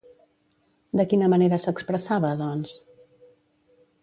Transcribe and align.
De 1.01 1.05
quina 1.11 1.29
manera 1.33 1.59
s'expressava, 1.67 2.33
doncs? 2.43 2.75